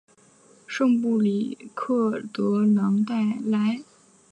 [0.65, 3.83] 圣布里克德朗代莱。